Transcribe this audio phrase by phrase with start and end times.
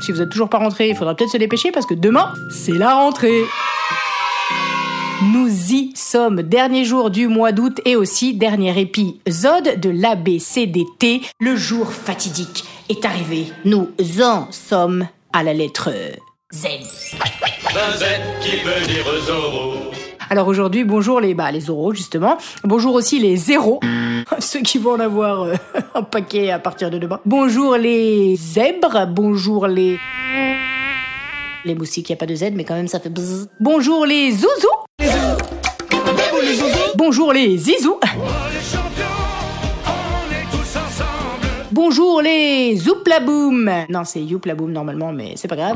[0.00, 2.72] si vous êtes toujours pas rentrés, il faudra peut-être se dépêcher parce que demain, c'est
[2.72, 3.44] la rentrée.
[5.22, 11.20] Nous y sommes, dernier jour du mois d'août et aussi dernier épisode de l'ABCDT.
[11.40, 13.46] Le jour fatidique est arrivé.
[13.66, 13.90] Nous
[14.22, 15.90] en sommes à la lettre
[16.52, 16.66] Z.
[17.66, 18.04] Un Z
[18.40, 19.99] qui veut dire.
[20.32, 22.38] Alors aujourd'hui, bonjour les bah, les euros justement.
[22.62, 23.80] Bonjour aussi les zéros,
[24.38, 25.54] ceux qui vont en avoir euh,
[25.96, 27.18] un paquet à partir de demain.
[27.26, 29.98] Bonjour les zèbres, bonjour les
[31.64, 33.48] les moustiques, il y a pas de Z mais quand même ça fait bzzz.
[33.58, 34.86] Bonjour les zouzous.
[36.94, 37.98] Bonjour les zizous.
[41.82, 43.70] Bonjour les zouplaboum.
[43.88, 45.74] Non, c'est youplaboum normalement, mais c'est pas grave.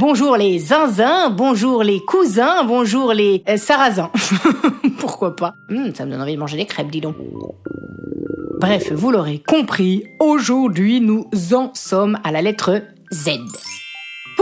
[0.00, 4.10] Bonjour les zinzins, bonjour les cousins, bonjour les euh, sarrasins.
[4.98, 5.54] Pourquoi pas?
[5.70, 7.14] Hum, Ça me donne envie de manger des crêpes, dis donc.
[8.58, 13.30] Bref, vous l'aurez compris, aujourd'hui nous en sommes à la lettre Z.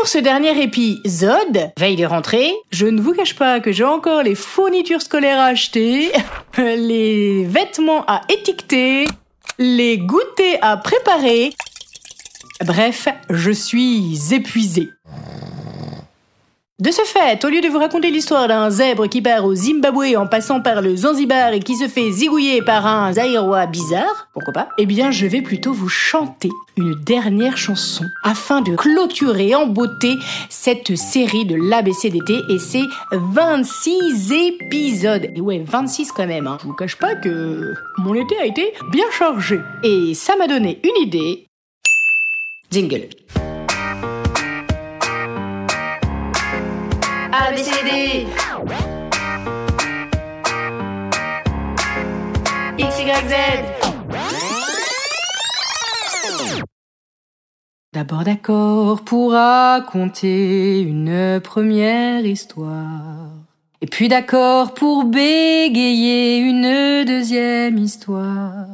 [0.00, 4.22] Pour ce dernier épisode, veille de rentrée, je ne vous cache pas que j'ai encore
[4.22, 6.10] les fournitures scolaires à acheter,
[6.56, 9.04] les vêtements à étiqueter,
[9.58, 11.52] les goûters à préparer.
[12.64, 14.88] Bref, je suis épuisée.
[16.80, 20.16] De ce fait, au lieu de vous raconter l'histoire d'un zèbre qui part au Zimbabwe
[20.16, 24.54] en passant par le Zanzibar et qui se fait zigouiller par un Zaïrois bizarre, pourquoi
[24.54, 26.48] pas, eh bien je vais plutôt vous chanter
[26.78, 30.16] une dernière chanson afin de clôturer en beauté
[30.48, 35.28] cette série de l'ABCDT et ses 26 épisodes.
[35.36, 36.56] Et ouais, 26 quand même, hein.
[36.62, 39.60] Je vous cache pas que mon été a été bien chargé.
[39.82, 41.44] Et ça m'a donné une idée.
[42.70, 43.08] Jingle.
[47.32, 48.26] ABCD
[52.76, 53.34] XYZ
[57.92, 63.28] D'abord d'accord pour raconter une première histoire.
[63.80, 68.66] Et puis d'accord pour bégayer une deuxième histoire.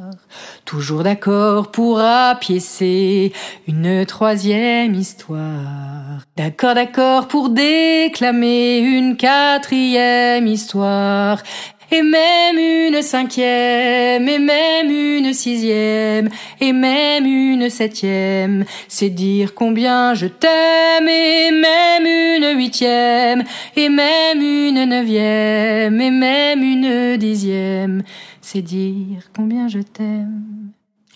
[0.65, 3.33] Toujours d'accord pour apiécer
[3.67, 6.06] une troisième histoire.
[6.35, 11.41] D'accord, d'accord pour déclamer une quatrième histoire.
[11.89, 16.27] Et même une cinquième, et même une sixième,
[16.59, 18.65] et même une septième.
[18.89, 23.43] C'est dire combien je t'aime, et même une huitième,
[23.77, 28.03] et même une neuvième, et même une dixième.
[28.41, 30.56] C'est dire combien je t'aime.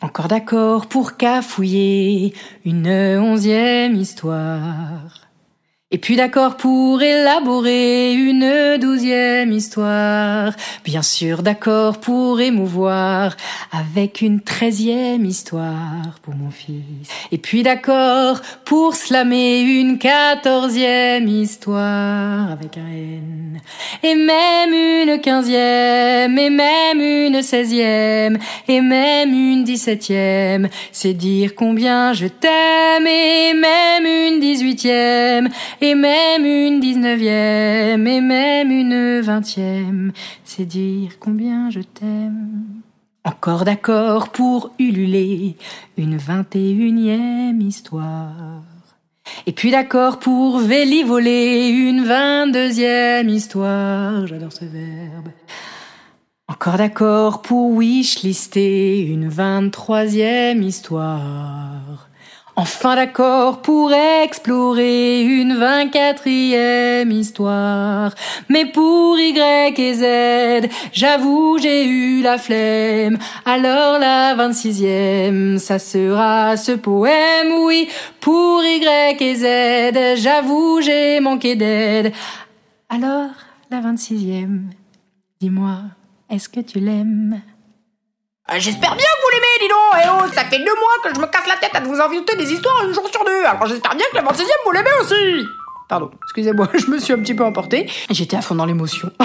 [0.04, 2.34] Encore d'accord pour cafouiller
[2.66, 5.31] une onzième histoire.
[5.94, 10.54] Et puis d'accord pour élaborer une douzième histoire.
[10.86, 13.36] Bien sûr d'accord pour émouvoir
[13.74, 17.10] avec une treizième histoire pour mon fils.
[17.34, 23.60] Et puis d'accord pour slammer une quatorzième histoire avec un N.
[24.04, 30.70] Et même une quinzième, et même une seizième, et même une dix-septième.
[30.92, 35.50] C'est dire combien je t'aime, et même une dix-huitième,
[35.82, 40.14] et même une dix-neuvième, et même une vingtième.
[40.46, 42.64] C'est dire combien je t'aime.
[43.24, 45.56] Encore d'accord pour ululer
[45.98, 48.64] une vingt et unième histoire.
[49.46, 54.28] Et puis d'accord pour vélivoler une vingt-deuxième histoire.
[54.28, 55.30] J'adore ce verbe.
[56.48, 62.10] Encore d'accord pour wishlister une vingt-troisième histoire.
[62.58, 68.14] Enfin d'accord pour explorer une vingt-quatrième histoire.
[68.50, 73.18] Mais pour Y et Z, j'avoue j'ai eu la flemme.
[73.46, 77.88] Alors la vingt-sixième, ça sera ce poème, oui.
[78.20, 82.12] Pour Y et Z, j'avoue j'ai manqué d'aide.
[82.90, 83.32] Alors
[83.72, 84.72] la vingt-sixième,
[85.40, 85.78] dis-moi,
[86.30, 87.42] est-ce que tu l'aimes?
[88.58, 91.22] J'espère bien que vous l'aimez dis donc, eh oh, ça fait deux mois que je
[91.22, 93.96] me casse la tête à vous inventer des histoires un jour sur deux, alors j'espère
[93.96, 95.48] bien que la 26 e vous l'aimez aussi
[95.88, 97.90] Pardon, excusez-moi, je me suis un petit peu emportée.
[98.10, 99.12] J'étais à fond dans l'émotion.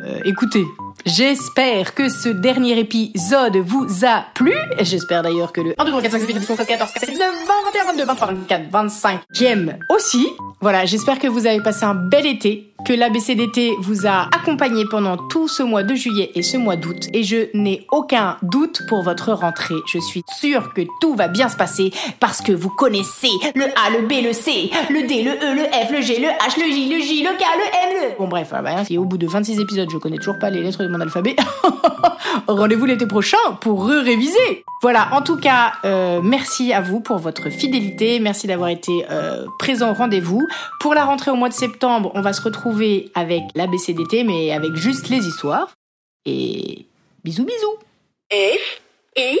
[0.00, 0.64] Euh, écoutez,
[1.04, 4.54] j'espère que ce dernier épisode vous a plu.
[4.78, 6.46] J'espère d'ailleurs que le 1, 2, 3, 4, 5, 6, 7, 8, 9, 10, 11,
[6.46, 9.78] 12, 13, 14, 15, 16, 17, 18, 19, 20, 21, 22, 23, 24, 25 j'aime
[9.90, 10.28] aussi.
[10.60, 15.18] Voilà, j'espère que vous avez passé un bel été, que l'ABCDT vous a accompagné pendant
[15.18, 17.08] tout ce mois de juillet et ce mois d'août.
[17.12, 19.74] Et je n'ai aucun doute pour votre rentrée.
[19.86, 23.90] Je suis sûre que tout va bien se passer parce que vous connaissez le A,
[23.90, 26.72] le B, le C, le D, le E, le F, le G, le H, le
[26.72, 28.18] J, le J, le K, le M, le...
[28.18, 30.62] Bon bref, ah bah, si au bout de 26 épisodes je connais toujours pas les
[30.62, 31.36] lettres de mon alphabet,
[32.48, 37.50] rendez-vous l'été prochain pour réviser Voilà, en tout cas, euh, merci à vous pour votre
[37.50, 40.46] fidélité, merci d'avoir été euh, présent au rendez-vous.
[40.80, 42.77] Pour la rentrée au mois de septembre, on va se retrouver
[43.14, 45.74] avec l'ABCDT, mais avec juste les histoires.
[46.24, 46.86] Et
[47.24, 47.78] bisous bisous
[48.32, 48.80] F,
[49.16, 49.40] I,